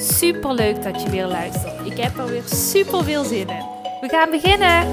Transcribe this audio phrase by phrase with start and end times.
[0.00, 1.86] Super leuk dat je weer luistert.
[1.86, 3.64] Ik heb er weer super veel zin in.
[4.00, 4.92] We gaan beginnen.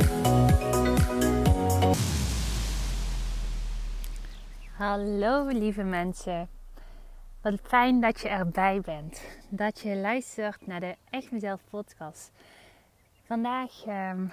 [4.72, 6.50] Hallo lieve mensen.
[7.42, 9.22] Wat fijn dat je erbij bent.
[9.50, 12.32] Dat je luistert naar de Echt Mezelf podcast.
[13.26, 14.28] Vandaag ehm,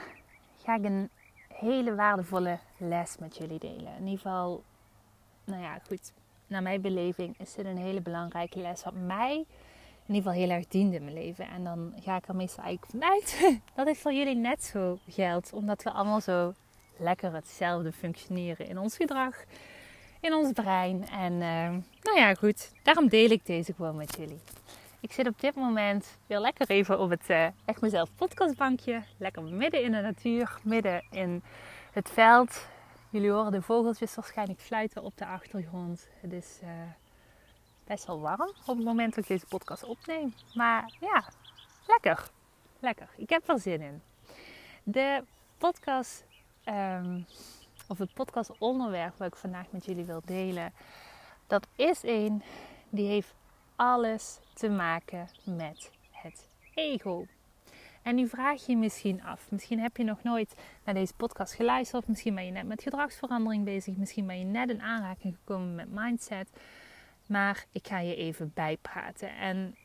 [0.64, 1.10] ga ik een
[1.48, 3.96] hele waardevolle les met jullie delen.
[3.98, 4.62] In ieder geval,
[5.44, 6.12] nou ja, goed.
[6.46, 8.84] Naar mijn beleving is dit een hele belangrijke les.
[8.84, 9.46] Wat mij
[10.06, 11.48] in ieder geval heel erg diende in mijn leven.
[11.48, 13.38] En dan ga ik er meestal eigenlijk vanuit
[13.76, 15.52] dat het voor jullie net zo geldt.
[15.52, 16.54] Omdat we allemaal zo
[16.96, 19.44] lekker hetzelfde functioneren in ons gedrag,
[20.20, 21.08] in ons brein.
[21.08, 21.68] En uh,
[22.02, 22.72] nou ja, goed.
[22.82, 24.40] Daarom deel ik deze gewoon met jullie.
[25.00, 29.02] Ik zit op dit moment weer lekker even op het uh, Echt Mezelf podcastbankje.
[29.16, 31.42] Lekker midden in de natuur, midden in
[31.92, 32.66] het veld.
[33.10, 36.08] Jullie horen de vogeltjes waarschijnlijk fluiten op de achtergrond.
[36.20, 36.58] Het is...
[36.62, 36.68] Uh,
[37.92, 40.34] best wel warm op het moment dat ik deze podcast opneem.
[40.54, 41.24] Maar ja,
[41.86, 42.30] lekker.
[42.78, 43.08] Lekker.
[43.16, 44.02] Ik heb er zin in.
[44.82, 45.24] De
[45.58, 46.24] podcast,
[46.64, 47.26] um,
[47.88, 50.72] of het podcast onderwerp wat ik vandaag met jullie wil delen,
[51.46, 52.42] dat is een
[52.90, 53.34] die heeft
[53.76, 57.26] alles te maken met het ego.
[58.02, 59.50] En nu vraag je je misschien af.
[59.50, 60.54] Misschien heb je nog nooit
[60.84, 62.08] naar deze podcast geluisterd.
[62.08, 63.96] Misschien ben je net met gedragsverandering bezig.
[63.96, 66.48] Misschien ben je net in aanraking gekomen met mindset.
[67.32, 69.36] Maar ik ga je even bijpraten.
[69.36, 69.76] En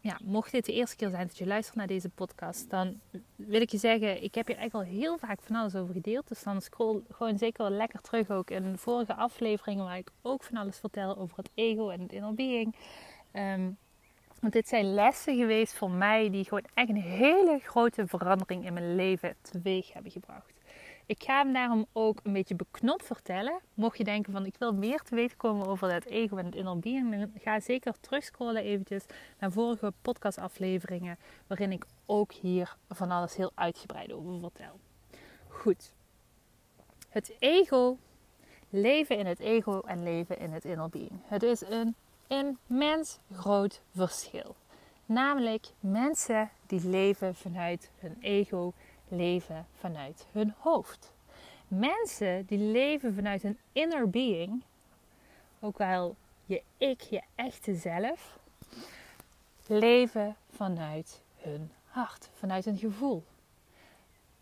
[0.00, 3.00] ja, mocht dit de eerste keer zijn dat je luistert naar deze podcast, dan
[3.36, 6.28] wil ik je zeggen, ik heb hier eigenlijk al heel vaak van alles over gedeeld.
[6.28, 10.56] Dus dan scroll gewoon zeker lekker terug ook in vorige afleveringen waar ik ook van
[10.56, 12.74] alles vertel over het ego en het inner being.
[13.32, 13.70] Ehm,
[14.40, 18.72] want dit zijn lessen geweest voor mij die gewoon echt een hele grote verandering in
[18.72, 20.55] mijn leven teweeg hebben gebracht.
[21.06, 23.60] Ik ga hem daarom ook een beetje beknopt vertellen.
[23.74, 26.54] Mocht je denken van ik wil meer te weten komen over dat ego en het
[26.54, 29.04] inner being, ga zeker terugscrollen eventjes
[29.38, 34.80] naar vorige podcastafleveringen waarin ik ook hier van alles heel uitgebreid over vertel.
[35.48, 35.92] Goed.
[37.08, 37.98] Het ego,
[38.70, 41.20] leven in het ego en leven in het inner being.
[41.24, 41.96] Het is een
[42.26, 44.56] immens groot verschil.
[45.06, 48.72] Namelijk mensen die leven vanuit hun ego
[49.08, 51.12] leven vanuit hun hoofd.
[51.68, 54.62] Mensen die leven vanuit een inner being,
[55.60, 58.38] ook wel je ik, je echte zelf,
[59.66, 63.24] leven vanuit hun hart, vanuit hun gevoel.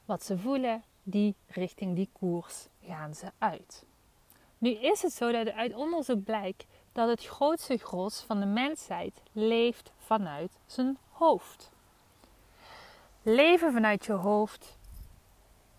[0.05, 3.85] Wat ze voelen, die richting die koers gaan ze uit.
[4.59, 9.23] Nu is het zo dat uit onderzoek blijkt dat het grootste gros van de mensheid
[9.33, 11.74] leeft vanuit zijn hoofd.
[13.27, 14.79] Leven vanuit je hoofd.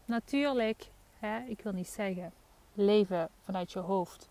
[0.06, 0.89] Natuurlijk,
[1.19, 2.33] hè, ik wil niet zeggen
[2.73, 4.29] leven vanuit je hoofd.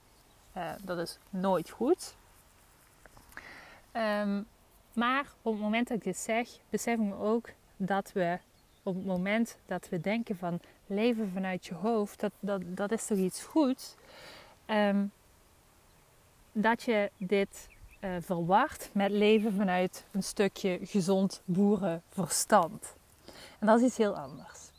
[0.82, 2.16] Dat is nooit goed.
[3.92, 4.46] Um,
[4.92, 8.38] maar op het moment dat ik dit zeg, besef ik me ook dat we
[8.82, 13.06] op het moment dat we denken van leven vanuit je hoofd, dat, dat, dat is
[13.06, 13.94] toch iets goeds.
[14.66, 15.12] Um,
[16.52, 17.68] dat je dit
[18.00, 22.96] uh, verward met leven vanuit een stukje gezond boerenverstand.
[23.64, 24.70] En dat is iets heel anders.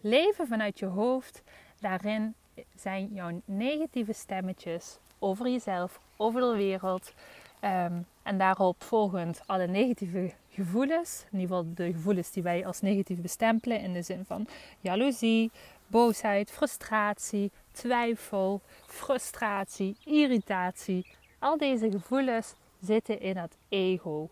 [0.00, 1.42] Leven vanuit je hoofd,
[1.80, 2.34] daarin
[2.76, 7.12] zijn jouw negatieve stemmetjes over jezelf, over de wereld.
[7.60, 11.24] Um, en daarop volgend alle negatieve gevoelens.
[11.30, 13.80] In ieder geval de gevoelens die wij als negatief bestempelen.
[13.80, 14.46] In de zin van
[14.80, 15.50] jaloezie,
[15.86, 21.06] boosheid, frustratie, twijfel, frustratie, irritatie.
[21.38, 24.28] Al deze gevoelens zitten in het ego.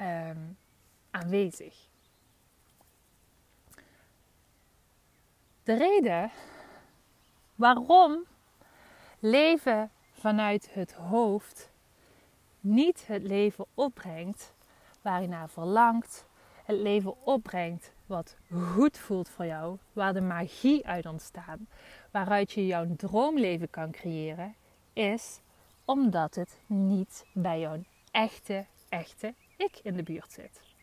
[0.00, 0.56] Um,
[1.14, 1.74] aanwezig.
[5.62, 6.30] De reden
[7.54, 8.24] waarom
[9.18, 11.70] leven vanuit het hoofd
[12.60, 14.54] niet het leven opbrengt
[15.02, 16.26] waar je naar verlangt,
[16.64, 21.58] het leven opbrengt wat goed voelt voor jou, waar de magie uit ontstaat,
[22.10, 24.54] waaruit je jouw droomleven kan creëren,
[24.92, 25.40] is
[25.84, 30.73] omdat het niet bij jouw echte, echte ik in de buurt zit.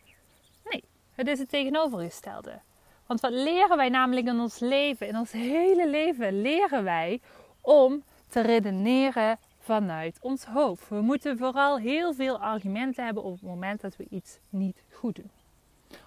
[1.15, 2.59] Het is het tegenovergestelde.
[3.05, 7.21] Want wat leren wij namelijk in ons leven, in ons hele leven, leren wij
[7.61, 10.89] om te redeneren vanuit ons hoofd.
[10.89, 15.15] We moeten vooral heel veel argumenten hebben op het moment dat we iets niet goed
[15.15, 15.31] doen.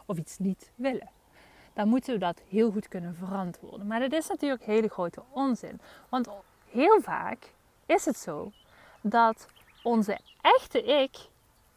[0.06, 1.10] Of iets niet willen.
[1.72, 3.86] Dan moeten we dat heel goed kunnen verantwoorden.
[3.86, 5.80] Maar dat is natuurlijk hele grote onzin.
[6.08, 6.28] Want
[6.70, 7.52] heel vaak
[7.86, 8.52] is het zo
[9.00, 9.46] dat
[9.82, 11.16] onze echte ik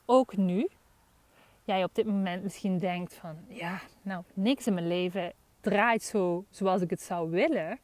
[0.05, 0.67] ook nu,
[1.67, 6.45] jij op dit moment misschien denkt van ja, nou niks in mijn leven draait zo
[6.49, 7.79] zoals ik het zou willen.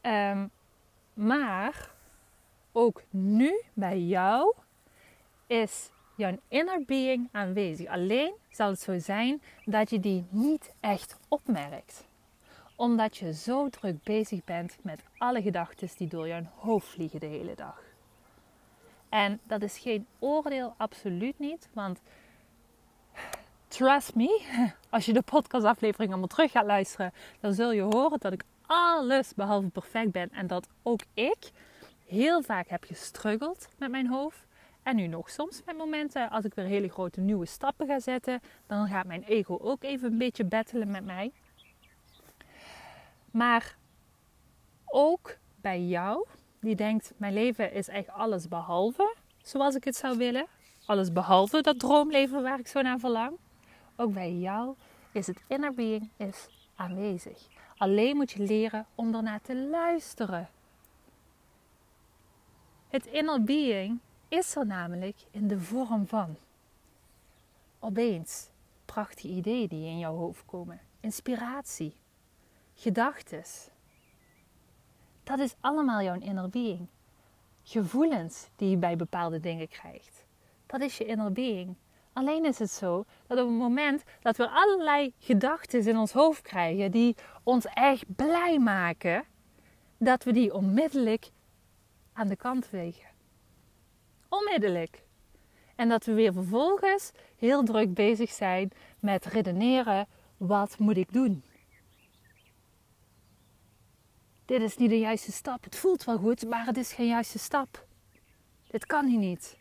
[0.00, 0.46] Ehm,
[1.14, 1.90] maar
[2.72, 4.54] ook nu bij jou
[5.46, 7.86] is jouw inner being aanwezig.
[7.86, 12.06] Alleen zal het zo zijn dat je die niet echt opmerkt.
[12.76, 17.26] Omdat je zo druk bezig bent met alle gedachten die door jouw hoofd vliegen de
[17.26, 17.87] hele dag.
[19.08, 21.68] En dat is geen oordeel, absoluut niet.
[21.72, 22.00] Want
[23.68, 24.42] trust me,
[24.90, 29.34] als je de podcastaflevering allemaal terug gaat luisteren, dan zul je horen dat ik alles
[29.34, 30.30] behalve perfect ben.
[30.32, 31.50] En dat ook ik
[32.06, 34.46] heel vaak heb gestruggeld met mijn hoofd.
[34.82, 38.40] En nu nog soms met momenten als ik weer hele grote nieuwe stappen ga zetten,
[38.66, 41.32] dan gaat mijn ego ook even een beetje battelen met mij.
[43.30, 43.76] Maar
[44.84, 46.26] ook bij jou,
[46.60, 50.46] die denkt: mijn leven is echt alles behalve zoals ik het zou willen.
[50.86, 53.36] Alles behalve dat droomleven waar ik zo naar verlang.
[53.96, 54.74] Ook bij jou
[55.12, 57.46] is het inner being is aanwezig.
[57.76, 60.48] Alleen moet je leren om ernaar te luisteren.
[62.88, 66.36] Het inner being is er namelijk in de vorm van
[67.78, 68.48] opeens
[68.84, 71.94] prachtige ideeën die in jouw hoofd komen, inspiratie,
[72.74, 73.42] gedachten.
[75.28, 76.86] Dat is allemaal jouw inner being.
[77.62, 80.26] Gevoelens die je bij bepaalde dingen krijgt.
[80.66, 81.76] Dat is je inner being.
[82.12, 86.42] Alleen is het zo dat op het moment dat we allerlei gedachten in ons hoofd
[86.42, 89.24] krijgen die ons echt blij maken,
[89.98, 91.30] dat we die onmiddellijk
[92.12, 93.10] aan de kant wegen.
[94.28, 95.02] Onmiddellijk.
[95.76, 98.70] En dat we weer vervolgens heel druk bezig zijn
[99.00, 101.42] met redeneren: wat moet ik doen?
[104.48, 105.64] Dit is niet de juiste stap.
[105.64, 107.86] Het voelt wel goed, maar het is geen juiste stap.
[108.70, 109.56] Dit kan hier niet.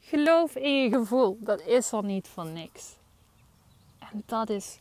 [0.00, 1.38] Geloof in je gevoel.
[1.40, 2.96] Dat is er niet van niks.
[3.98, 4.80] En dat is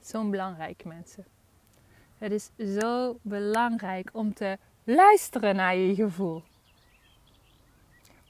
[0.00, 1.24] zo'n belangrijk, mensen.
[2.18, 2.50] Het is
[2.80, 6.42] zo belangrijk om te luisteren naar je gevoel.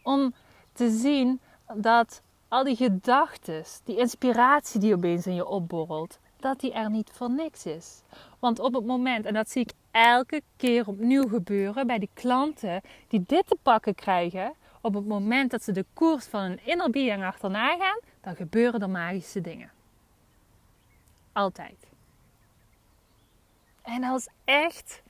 [0.02, 0.34] Om
[0.72, 1.40] te zien
[1.74, 7.10] dat al die gedachten, die inspiratie die opeens in je opborrelt, dat die er niet
[7.12, 8.02] voor niks is.
[8.38, 12.80] Want op het moment, en dat zie ik elke keer opnieuw gebeuren bij die klanten
[13.08, 16.90] die dit te pakken krijgen, op het moment dat ze de koers van een inner
[16.90, 19.70] being achterna gaan, dan gebeuren er magische dingen.
[21.32, 21.86] Altijd.
[23.82, 25.02] En is echt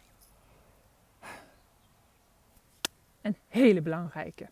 [3.23, 4.49] een hele belangrijke.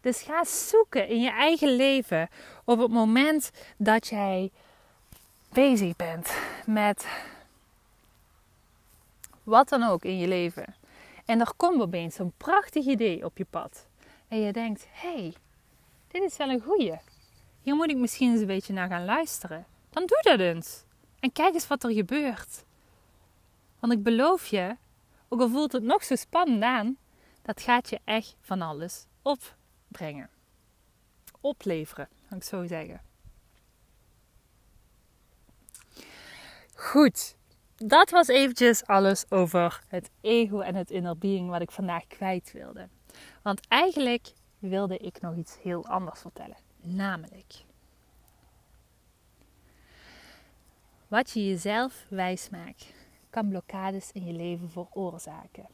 [0.00, 2.28] Dus ga zoeken in je eigen leven
[2.64, 4.50] op het moment dat jij
[5.48, 6.32] bezig bent
[6.66, 7.06] met
[9.42, 10.74] wat dan ook in je leven.
[11.24, 13.86] En er komt opeens zo'n prachtig idee op je pad.
[14.28, 15.34] En je denkt, hé, hey,
[16.08, 16.98] dit is wel een goeie.
[17.62, 19.66] Hier moet ik misschien eens een beetje naar gaan luisteren.
[19.90, 20.84] Dan doe dat eens.
[21.20, 22.64] En kijk eens wat er gebeurt.
[23.78, 24.76] Want ik beloof je,
[25.28, 26.96] ook al voelt het nog zo spannend aan,
[27.42, 30.30] dat gaat je echt van alles opbrengen.
[31.40, 33.07] Opleveren, kan ik zo zeggen.
[36.80, 37.36] Goed,
[37.76, 42.52] dat was eventjes alles over het ego en het inner being wat ik vandaag kwijt
[42.52, 42.88] wilde.
[43.42, 46.56] Want eigenlijk wilde ik nog iets heel anders vertellen.
[46.80, 47.64] Namelijk,
[51.08, 52.92] wat je jezelf wijsmaakt,
[53.30, 55.66] kan blokkades in je leven veroorzaken.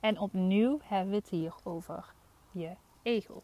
[0.00, 2.12] En opnieuw hebben we het hier over
[2.50, 3.42] je ego.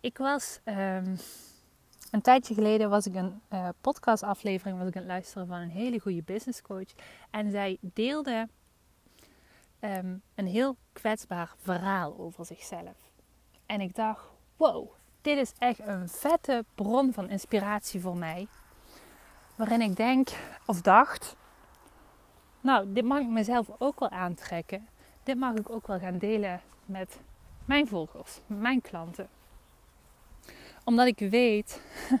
[0.00, 1.16] Ik was um,
[2.16, 6.00] een tijdje geleden was ik een uh, podcastaflevering ik aan het luisteren van een hele
[6.00, 6.92] goede business coach.
[7.30, 8.48] En zij deelde
[9.80, 13.10] um, een heel kwetsbaar verhaal over zichzelf.
[13.66, 14.24] En ik dacht,
[14.56, 14.88] wow,
[15.20, 18.46] dit is echt een vette bron van inspiratie voor mij.
[19.54, 20.28] Waarin ik denk
[20.66, 21.36] of dacht,
[22.60, 24.88] nou, dit mag ik mezelf ook wel aantrekken.
[25.22, 27.20] Dit mag ik ook wel gaan delen met
[27.64, 29.28] mijn volgers, mijn klanten
[30.86, 31.80] omdat ik weet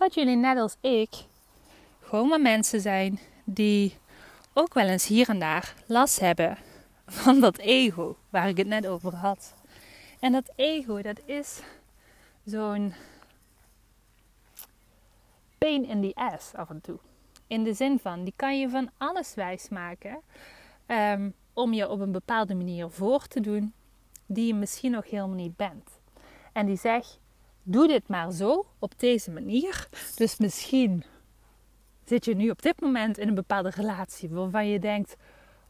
[0.00, 1.08] dat jullie net als ik
[2.00, 3.96] gewoon maar mensen zijn die
[4.52, 6.58] ook wel eens hier en daar last hebben
[7.06, 9.54] van dat ego waar ik het net over had.
[10.20, 11.60] En dat ego, dat is
[12.44, 12.94] zo'n
[15.58, 16.98] pain in the ass af en toe.
[17.46, 20.20] In de zin van, die kan je van alles wijsmaken
[20.86, 23.72] um, om je op een bepaalde manier voor te doen
[24.26, 26.00] die je misschien nog helemaal niet bent.
[26.52, 27.18] En die zegt,
[27.70, 29.88] doe dit maar zo, op deze manier.
[30.16, 31.04] Dus misschien
[32.04, 35.16] zit je nu op dit moment in een bepaalde relatie waarvan je denkt,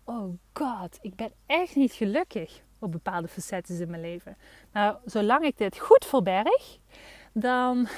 [0.05, 4.37] oh god, ik ben echt niet gelukkig op bepaalde facetten in mijn leven.
[4.73, 6.79] Nou, zolang ik dit goed verberg,
[7.33, 7.89] dan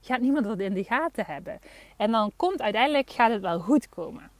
[0.00, 1.58] gaat niemand dat in de gaten hebben.
[1.96, 4.30] En dan komt uiteindelijk gaat het wel goed komen.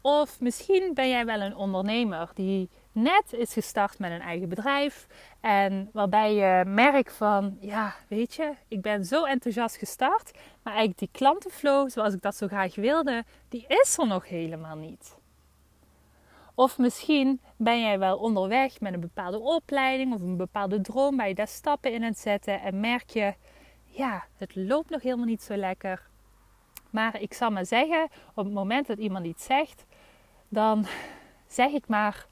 [0.00, 5.06] Of misschien ben jij wel een ondernemer die net is gestart met een eigen bedrijf.
[5.40, 10.30] En waarbij je merkt van, ja, weet je, ik ben zo enthousiast gestart.
[10.62, 14.76] Maar eigenlijk die klantenflow, zoals ik dat zo graag wilde, die is er nog helemaal
[14.76, 15.20] niet.
[16.54, 21.28] Of misschien ben jij wel onderweg met een bepaalde opleiding of een bepaalde droom waar
[21.28, 23.34] je daar stappen in het zetten en merk je,
[23.84, 26.10] ja, het loopt nog helemaal niet zo lekker.
[26.90, 29.84] Maar ik zal maar zeggen, op het moment dat iemand iets zegt,
[30.48, 30.86] dan
[31.46, 32.26] zeg ik maar,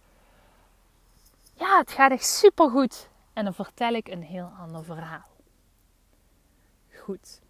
[1.61, 3.09] ja, het gaat echt supergoed.
[3.33, 5.29] En dan vertel ik een heel ander verhaal.
[6.95, 7.41] Goed.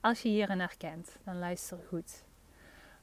[0.00, 2.24] Als je hierin herkent, dan luister goed.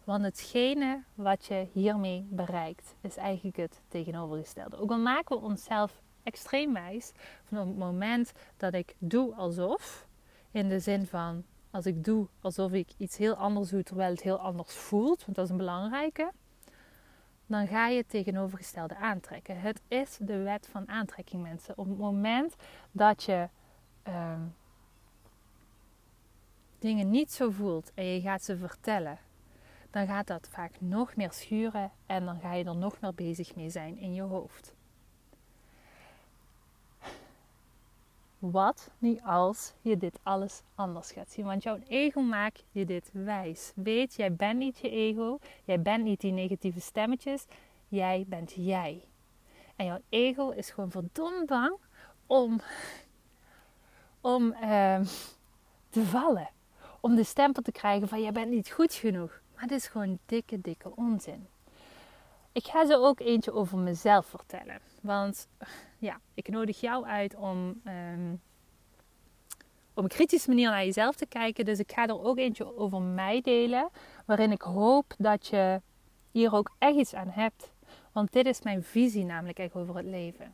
[0.04, 4.78] Want hetgene wat je hiermee bereikt, is eigenlijk het tegenovergestelde.
[4.78, 7.12] Ook al maken we onszelf extreem wijs
[7.44, 10.08] van het moment dat ik doe alsof,
[10.52, 14.22] in de zin van als ik doe alsof ik iets heel anders doe terwijl het
[14.22, 16.32] heel anders voelt, want dat is een belangrijke,
[17.48, 19.60] dan ga je het tegenovergestelde aantrekken.
[19.60, 21.78] Het is de wet van aantrekking, mensen.
[21.78, 22.56] Op het moment
[22.92, 23.50] dat je
[24.04, 24.42] ehm,
[26.80, 29.20] dingen niet zo voelt en je gaat ze vertellen,
[29.92, 33.56] dan gaat dat vaak nog meer schuren en dan ga je er nog meer bezig
[33.56, 34.76] mee zijn in je hoofd.
[38.40, 41.46] Wat nu als je dit alles anders gaat zien?
[41.46, 43.72] Want jouw ego maakt je dit wijs.
[43.76, 45.40] Weet, jij bent niet je ego.
[45.64, 47.46] Jij bent niet die negatieve stemmetjes.
[47.88, 49.08] Jij bent jij.
[49.76, 51.76] En jouw ego is gewoon verdomd bang
[52.26, 52.60] om,
[54.22, 55.00] om uh,
[55.90, 56.50] te vallen.
[57.00, 59.42] Om de stempel te krijgen van jij bent niet goed genoeg.
[59.54, 61.48] Maar het is gewoon dikke, dikke onzin.
[62.52, 64.80] Ik ga ze ook eentje over mezelf vertellen.
[65.08, 65.48] Want
[65.98, 68.42] ja, ik nodig jou uit om um,
[69.94, 71.66] op een kritische manier naar jezelf te kijken.
[71.66, 73.90] Dus ik ga er ook eentje over mij delen.
[74.26, 75.82] Waarin ik hoop dat je
[76.32, 77.72] hier ook echt iets aan hebt.
[78.12, 80.54] Want dit is mijn visie namelijk echt over het leven.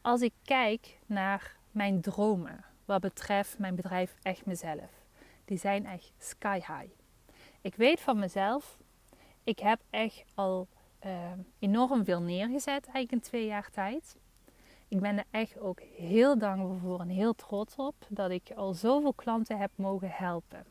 [0.00, 4.90] Als ik kijk naar mijn dromen wat betreft mijn bedrijf Echt Mezelf.
[5.44, 6.90] Die zijn echt sky high.
[7.60, 8.78] Ik weet van mezelf,
[9.44, 10.68] ik heb echt al
[11.06, 11.12] uh,
[11.58, 14.16] enorm veel neergezet eigenlijk in twee jaar tijd.
[14.88, 18.72] Ik ben er echt ook heel dankbaar voor en heel trots op dat ik al
[18.74, 20.64] zoveel klanten heb mogen helpen.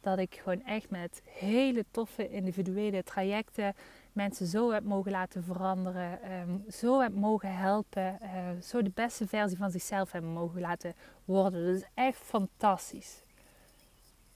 [0.00, 3.74] Dat ik gewoon echt met hele toffe individuele trajecten
[4.12, 9.26] mensen zo heb mogen laten veranderen, um, zo heb mogen helpen, uh, zo de beste
[9.26, 11.66] versie van zichzelf hebben mogen laten worden.
[11.66, 13.22] Dat is echt fantastisch.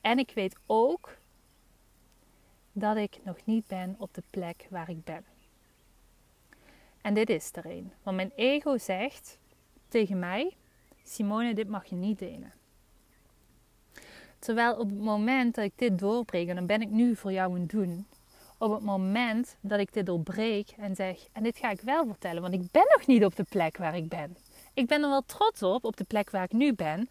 [0.00, 1.16] En ik weet ook
[2.74, 5.24] dat ik nog niet ben op de plek waar ik ben.
[7.00, 7.92] En dit is er een.
[8.02, 9.38] Want mijn ego zegt
[9.88, 10.56] tegen mij:
[11.02, 12.52] Simone, dit mag je niet delen.
[14.38, 17.54] Terwijl op het moment dat ik dit doorbreek, en dan ben ik nu voor jou
[17.54, 18.06] aan doen.
[18.58, 22.42] Op het moment dat ik dit doorbreek en zeg, en dit ga ik wel vertellen,
[22.42, 24.36] want ik ben nog niet op de plek waar ik ben.
[24.74, 27.08] Ik ben er wel trots op, op de plek waar ik nu ben.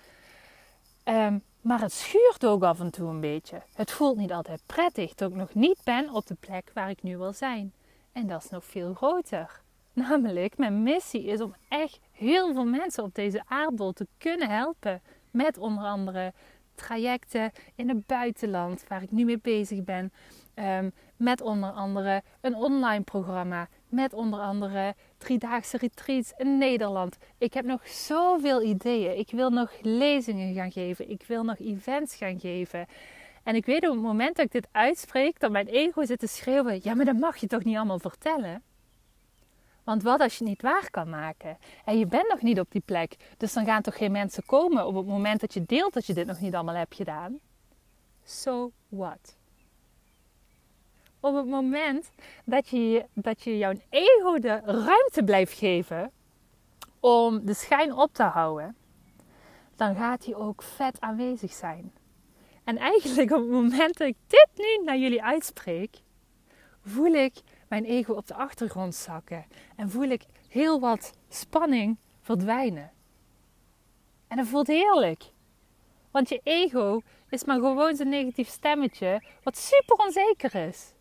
[1.06, 3.62] Um, maar het schuurt ook af en toe een beetje.
[3.74, 7.04] Het voelt niet altijd prettig dat ik nog niet ben op de plek waar ik
[7.04, 7.74] nu wil zijn.
[8.12, 9.62] En dat is nog veel groter.
[9.94, 15.02] Namelijk, mijn missie is om echt heel veel mensen op deze aardbol te kunnen helpen.
[15.32, 16.34] Met onder andere
[16.76, 20.14] trajecten in het buitenland, waar ik nu mee bezig ben.
[20.56, 23.68] Um, met onder andere een online programma.
[23.94, 27.18] Met onder andere driedaagse retreats in Nederland.
[27.38, 29.18] Ik heb nog zoveel ideeën.
[29.18, 31.10] Ik wil nog lezingen gaan geven.
[31.10, 32.86] Ik wil nog events gaan geven.
[33.44, 36.28] En ik weet op het moment dat ik dit uitspreek, dat mijn ego zit te
[36.28, 38.64] schreeuwen: Ja, maar dat mag je toch niet allemaal vertellen?
[39.84, 41.58] Want wat als je het niet waar kan maken?
[41.86, 43.16] En je bent nog niet op die plek.
[43.38, 46.14] Dus dan gaan toch geen mensen komen op het moment dat je deelt dat je
[46.14, 47.40] dit nog niet allemaal hebt gedaan?
[48.24, 49.36] So what?
[51.24, 52.12] Op het moment
[52.46, 56.12] dat je, dat je jouw ego de ruimte blijft geven
[57.00, 58.76] om de schijn op te houden,
[59.76, 61.94] dan gaat hij ook vet aanwezig zijn.
[62.64, 66.02] En eigenlijk op het moment dat ik dit nu naar jullie uitspreek,
[66.86, 67.34] voel ik
[67.68, 72.92] mijn ego op de achtergrond zakken en voel ik heel wat spanning verdwijnen.
[74.28, 75.24] En dat voelt heerlijk.
[76.12, 80.93] Want je ego is maar gewoon zo'n negatief stemmetje wat super onzeker is.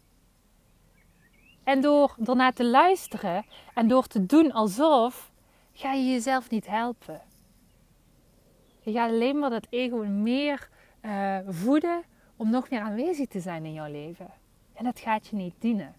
[1.65, 5.33] En door ernaar te luisteren en door te doen alsof,
[5.73, 7.21] ga je jezelf niet helpen.
[8.81, 10.69] Je gaat alleen maar dat ego meer
[11.03, 12.03] uh, voeden
[12.37, 14.31] om nog meer aanwezig te zijn in jouw leven.
[14.73, 15.95] En dat gaat je niet dienen.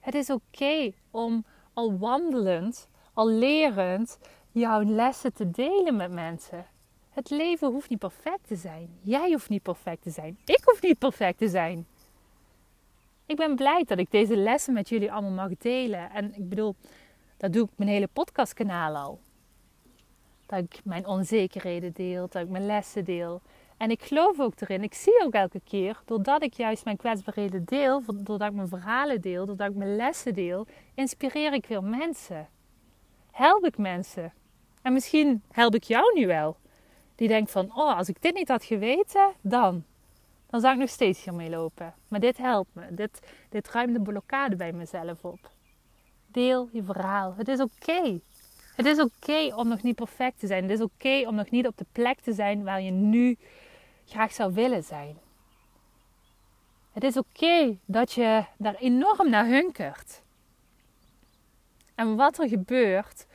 [0.00, 4.18] Het is oké om al wandelend, al lerend,
[4.52, 6.66] jouw lessen te delen met mensen.
[7.10, 8.98] Het leven hoeft niet perfect te zijn.
[9.02, 10.38] Jij hoeft niet perfect te zijn.
[10.44, 11.86] Ik hoef niet perfect te zijn.
[13.28, 16.10] Ik ben blij dat ik deze lessen met jullie allemaal mag delen.
[16.10, 16.74] En ik bedoel,
[17.36, 19.20] dat doe ik mijn hele podcastkanaal al.
[20.46, 23.40] Dat ik mijn onzekerheden deel, dat ik mijn lessen deel.
[23.76, 24.82] En ik geloof ook erin.
[24.82, 29.20] Ik zie ook elke keer, doordat ik juist mijn kwetsbaarheden deel, doordat ik mijn verhalen
[29.20, 32.48] deel, doordat ik mijn lessen deel, inspireer ik veel mensen.
[33.30, 34.32] Help ik mensen.
[34.82, 36.56] En misschien help ik jou nu wel.
[37.14, 39.84] Die denkt van, oh, als ik dit niet had geweten, dan.
[40.50, 41.94] Dan zou ik nog steeds hiermee lopen.
[42.08, 42.94] Maar dit helpt me.
[42.94, 45.50] Dit, dit ruimt de blokkade bij mezelf op.
[46.26, 47.34] Deel je verhaal.
[47.36, 48.20] Het is oké.
[48.76, 50.62] Het is oké om nog niet perfect te zijn.
[50.62, 53.36] Het is oké om nog niet op de plek te zijn waar je nu
[54.04, 55.18] graag zou willen zijn.
[56.92, 60.22] Het is oké dat je daar enorm naar hunkert.
[61.94, 63.26] En wat er gebeurt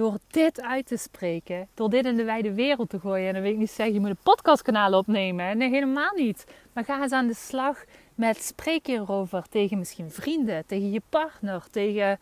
[0.00, 3.26] door dit uit te spreken, door dit in de wijde wereld te gooien.
[3.26, 5.58] En dan wil ik niet zeggen, je moet een podcastkanaal opnemen.
[5.58, 6.46] Nee, helemaal niet.
[6.72, 11.66] Maar ga eens aan de slag met spreken erover tegen misschien vrienden, tegen je partner,
[11.70, 12.18] tegen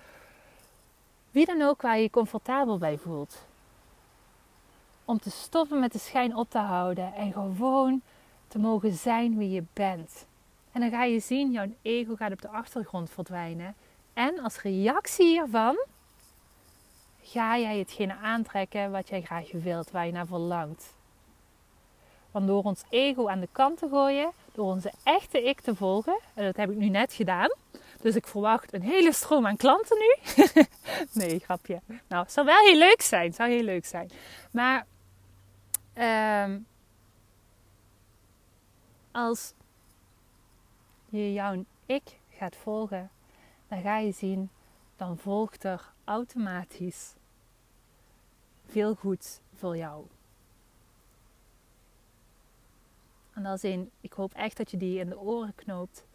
[1.30, 3.46] wie dan ook waar je je comfortabel bij voelt.
[5.04, 8.02] Om te stoppen met de schijn op te houden en gewoon
[8.48, 10.26] te mogen zijn wie je bent.
[10.72, 13.74] En dan ga je zien, jouw ego gaat op de achtergrond verdwijnen.
[14.12, 15.76] En als reactie hiervan
[17.30, 20.96] ga jij hetgene aantrekken wat jij graag wilt, waar je naar verlangt.
[22.30, 26.20] Want door ons ego aan de kant te gooien, door onze echte ik te volgen,
[26.34, 27.48] en dat heb ik nu net gedaan,
[28.00, 30.16] dus ik verwacht een hele stroom aan klanten nu.
[31.22, 31.80] nee, grapje.
[31.86, 33.32] Nou, het zou wel heel leuk zijn.
[33.32, 34.10] Zou heel leuk zijn.
[34.50, 34.86] Maar
[36.44, 36.66] um,
[39.12, 39.52] als
[41.08, 43.10] je jouw ik gaat volgen,
[43.68, 44.50] dan ga je zien,
[44.96, 47.14] dan volgt er automatisch
[48.68, 50.06] veel goeds voor jou.
[53.32, 56.06] En als in, ik hoop echt dat je die in de oren knoopt.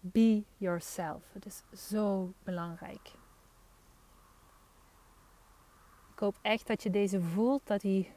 [0.00, 1.22] Be yourself.
[1.32, 3.10] Het is zo belangrijk.
[6.12, 8.12] Ik hoop echt dat je deze voelt, dat hij,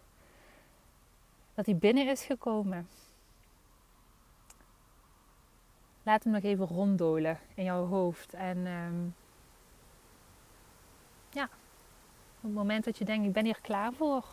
[1.54, 2.90] dat hij binnen is gekomen.
[6.04, 8.34] Laat hem nog even ronddolen in jouw hoofd.
[8.34, 9.16] En um,
[11.30, 11.50] ja,
[12.46, 14.26] het moment dat je denkt, ik ben hier klaar voor.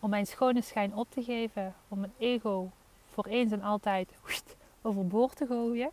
[0.00, 1.74] Om mijn schone schijn op te geven.
[1.88, 2.70] Om mijn ego
[3.12, 4.08] voor eens en altijd
[4.82, 5.90] overboord te gooien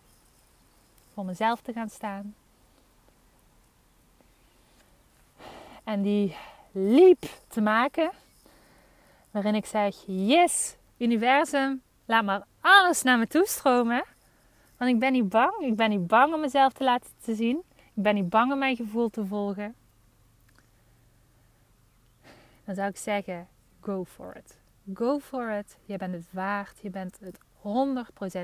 [1.14, 2.36] voor mezelf te gaan staan.
[5.84, 6.36] En die
[6.72, 8.12] leap te maken,
[9.32, 14.04] waarin ik zeg: Yes, universum, laat maar alles naar me toe stromen.
[14.78, 15.60] Want ik ben niet bang.
[15.60, 17.64] Ik ben niet bang om mezelf te laten te zien.
[17.76, 19.76] Ik ben niet bang om mijn gevoel te volgen.
[22.66, 23.48] Dan zou ik zeggen:
[23.80, 24.60] Go for it.
[24.94, 25.78] Go for it.
[25.86, 26.80] Je bent het waard.
[26.82, 27.40] Je bent het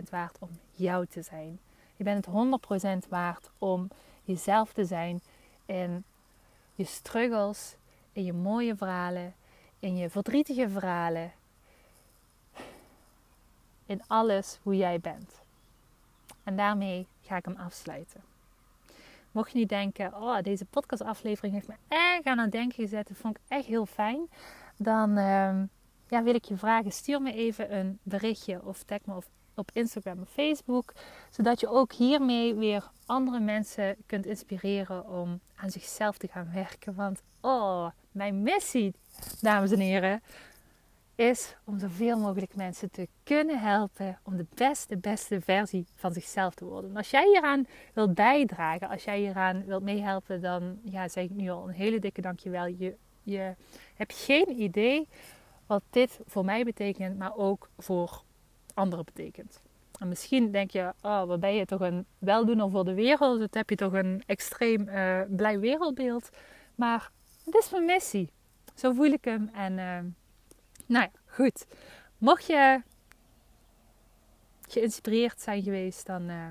[0.05, 1.59] 100% waard om jou te zijn.
[1.95, 3.87] Je bent het 100% waard om
[4.23, 5.21] jezelf te zijn
[5.65, 6.03] in
[6.75, 7.75] je struggles,
[8.11, 9.33] in je mooie verhalen,
[9.79, 11.31] in je verdrietige verhalen.
[13.85, 15.41] In alles hoe jij bent.
[16.43, 18.30] En daarmee ga ik hem afsluiten.
[19.31, 23.07] Mocht je niet denken, oh, deze podcastaflevering heeft me echt aan het denken gezet.
[23.07, 24.29] Dat vond ik echt heel fijn.
[24.77, 25.65] Dan ehm,
[26.07, 29.69] ja, wil ik je vragen, stuur me even een berichtje of tag me of op
[29.73, 30.93] Instagram en Facebook.
[31.29, 36.95] Zodat je ook hiermee weer andere mensen kunt inspireren om aan zichzelf te gaan werken.
[36.95, 38.93] Want oh, mijn missie,
[39.41, 40.21] dames en heren,
[41.21, 46.53] is om zoveel mogelijk mensen te kunnen helpen om de beste, beste versie van zichzelf
[46.53, 46.95] te worden.
[46.95, 51.49] als jij hieraan wilt bijdragen, als jij hieraan wilt meehelpen, dan ja, zeg ik nu
[51.49, 52.65] al een hele dikke dankjewel.
[52.65, 53.55] Je, je
[53.95, 55.07] hebt geen idee
[55.65, 58.23] wat dit voor mij betekent, maar ook voor
[58.73, 59.61] anderen betekent.
[59.99, 63.39] En misschien denk je, oh, wat ben je toch een weldoener voor de wereld?
[63.39, 66.29] Dat heb je toch een extreem uh, blij wereldbeeld.
[66.75, 67.11] Maar
[67.45, 68.31] het is mijn missie.
[68.75, 69.49] Zo voel ik hem.
[69.53, 69.97] En uh,
[70.91, 71.65] nou ja, goed.
[72.17, 72.81] Mocht je
[74.67, 76.47] geïnspireerd zijn geweest, dan uh,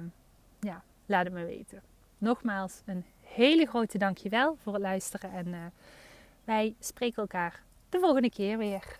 [0.61, 1.83] ja, laat het me weten.
[2.19, 5.33] Nogmaals, een hele grote dankjewel voor het luisteren.
[5.33, 5.73] En
[6.45, 9.00] wij spreken elkaar de volgende keer weer.